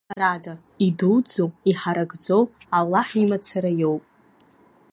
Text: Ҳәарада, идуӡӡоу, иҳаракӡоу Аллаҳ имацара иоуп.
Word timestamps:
Ҳәарада, 0.07 0.53
идуӡӡоу, 0.85 1.49
иҳаракӡоу 1.69 2.43
Аллаҳ 2.77 3.09
имацара 3.21 3.71
иоуп. 3.81 4.03